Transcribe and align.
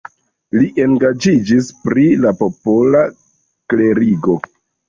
Li 0.59 0.69
engaĝiĝis 0.85 1.69
pri 1.89 2.07
la 2.23 2.33
popola 2.41 3.05
klerigo. 3.75 4.39